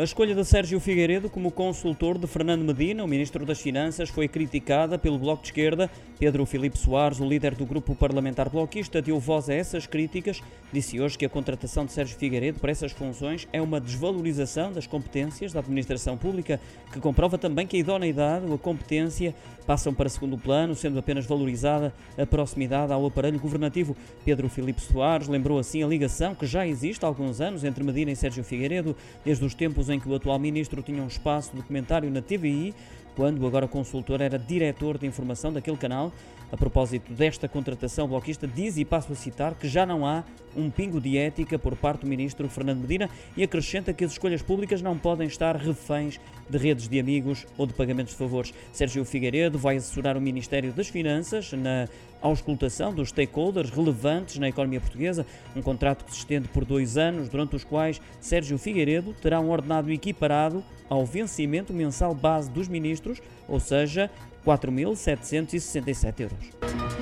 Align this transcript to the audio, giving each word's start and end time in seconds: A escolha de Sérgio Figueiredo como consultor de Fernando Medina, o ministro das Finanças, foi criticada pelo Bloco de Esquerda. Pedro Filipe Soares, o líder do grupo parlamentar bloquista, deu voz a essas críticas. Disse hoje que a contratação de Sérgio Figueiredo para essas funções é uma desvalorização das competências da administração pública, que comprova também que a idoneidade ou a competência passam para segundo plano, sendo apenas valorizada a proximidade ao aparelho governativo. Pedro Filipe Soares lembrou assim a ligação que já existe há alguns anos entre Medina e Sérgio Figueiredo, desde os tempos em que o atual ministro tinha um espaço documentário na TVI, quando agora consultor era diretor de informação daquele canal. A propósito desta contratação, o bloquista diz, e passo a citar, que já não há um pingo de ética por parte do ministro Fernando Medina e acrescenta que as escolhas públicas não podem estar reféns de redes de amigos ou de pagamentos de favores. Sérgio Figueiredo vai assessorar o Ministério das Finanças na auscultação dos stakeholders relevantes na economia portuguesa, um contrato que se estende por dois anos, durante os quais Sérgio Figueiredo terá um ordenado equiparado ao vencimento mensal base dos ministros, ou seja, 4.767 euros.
A 0.00 0.02
escolha 0.02 0.34
de 0.34 0.42
Sérgio 0.46 0.80
Figueiredo 0.80 1.28
como 1.28 1.50
consultor 1.50 2.16
de 2.16 2.26
Fernando 2.26 2.64
Medina, 2.64 3.04
o 3.04 3.06
ministro 3.06 3.44
das 3.44 3.60
Finanças, 3.60 4.08
foi 4.08 4.28
criticada 4.28 4.98
pelo 4.98 5.18
Bloco 5.18 5.42
de 5.42 5.48
Esquerda. 5.48 5.90
Pedro 6.20 6.44
Filipe 6.44 6.76
Soares, 6.76 7.18
o 7.18 7.26
líder 7.26 7.54
do 7.54 7.64
grupo 7.64 7.94
parlamentar 7.94 8.50
bloquista, 8.50 9.00
deu 9.00 9.18
voz 9.18 9.48
a 9.48 9.54
essas 9.54 9.86
críticas. 9.86 10.42
Disse 10.70 11.00
hoje 11.00 11.16
que 11.16 11.24
a 11.24 11.30
contratação 11.30 11.86
de 11.86 11.92
Sérgio 11.92 12.14
Figueiredo 12.18 12.60
para 12.60 12.70
essas 12.70 12.92
funções 12.92 13.48
é 13.54 13.60
uma 13.62 13.80
desvalorização 13.80 14.70
das 14.70 14.86
competências 14.86 15.50
da 15.50 15.60
administração 15.60 16.18
pública, 16.18 16.60
que 16.92 17.00
comprova 17.00 17.38
também 17.38 17.66
que 17.66 17.78
a 17.78 17.80
idoneidade 17.80 18.44
ou 18.44 18.52
a 18.52 18.58
competência 18.58 19.34
passam 19.66 19.94
para 19.94 20.10
segundo 20.10 20.36
plano, 20.36 20.74
sendo 20.74 20.98
apenas 20.98 21.24
valorizada 21.24 21.90
a 22.18 22.26
proximidade 22.26 22.92
ao 22.92 23.06
aparelho 23.06 23.38
governativo. 23.38 23.96
Pedro 24.22 24.46
Filipe 24.50 24.82
Soares 24.82 25.26
lembrou 25.26 25.58
assim 25.58 25.82
a 25.82 25.86
ligação 25.86 26.34
que 26.34 26.44
já 26.44 26.66
existe 26.66 27.02
há 27.02 27.08
alguns 27.08 27.40
anos 27.40 27.64
entre 27.64 27.82
Medina 27.82 28.10
e 28.10 28.16
Sérgio 28.16 28.44
Figueiredo, 28.44 28.94
desde 29.24 29.42
os 29.42 29.54
tempos 29.54 29.88
em 29.88 29.98
que 29.98 30.08
o 30.08 30.14
atual 30.14 30.38
ministro 30.38 30.82
tinha 30.82 31.02
um 31.02 31.06
espaço 31.06 31.56
documentário 31.56 32.10
na 32.10 32.20
TVI, 32.20 32.74
quando 33.14 33.46
agora 33.46 33.68
consultor 33.68 34.20
era 34.20 34.38
diretor 34.38 34.98
de 34.98 35.06
informação 35.06 35.52
daquele 35.52 35.76
canal. 35.76 36.12
A 36.52 36.56
propósito 36.56 37.12
desta 37.12 37.48
contratação, 37.48 38.06
o 38.06 38.08
bloquista 38.08 38.46
diz, 38.46 38.76
e 38.76 38.84
passo 38.84 39.12
a 39.12 39.14
citar, 39.14 39.54
que 39.54 39.68
já 39.68 39.86
não 39.86 40.04
há 40.04 40.24
um 40.56 40.68
pingo 40.68 41.00
de 41.00 41.16
ética 41.16 41.56
por 41.56 41.76
parte 41.76 42.00
do 42.00 42.08
ministro 42.08 42.48
Fernando 42.48 42.80
Medina 42.80 43.08
e 43.36 43.42
acrescenta 43.44 43.92
que 43.92 44.04
as 44.04 44.12
escolhas 44.12 44.42
públicas 44.42 44.82
não 44.82 44.98
podem 44.98 45.28
estar 45.28 45.54
reféns 45.54 46.18
de 46.48 46.58
redes 46.58 46.88
de 46.88 46.98
amigos 46.98 47.46
ou 47.56 47.66
de 47.66 47.72
pagamentos 47.72 48.14
de 48.14 48.18
favores. 48.18 48.52
Sérgio 48.72 49.04
Figueiredo 49.04 49.58
vai 49.58 49.76
assessorar 49.76 50.16
o 50.16 50.20
Ministério 50.20 50.72
das 50.72 50.88
Finanças 50.88 51.52
na 51.52 51.88
auscultação 52.20 52.92
dos 52.92 53.08
stakeholders 53.10 53.70
relevantes 53.70 54.38
na 54.38 54.48
economia 54.48 54.80
portuguesa, 54.80 55.24
um 55.54 55.62
contrato 55.62 56.04
que 56.04 56.10
se 56.10 56.18
estende 56.18 56.48
por 56.48 56.64
dois 56.64 56.98
anos, 56.98 57.28
durante 57.28 57.56
os 57.56 57.64
quais 57.64 58.00
Sérgio 58.20 58.58
Figueiredo 58.58 59.14
terá 59.22 59.40
um 59.40 59.50
ordenado 59.50 59.90
equiparado 59.90 60.62
ao 60.88 61.06
vencimento 61.06 61.72
mensal 61.72 62.14
base 62.14 62.50
dos 62.50 62.66
ministros, 62.68 62.99
ou 63.48 63.60
seja, 63.60 64.10
4.767 64.44 66.20
euros. 66.20 66.99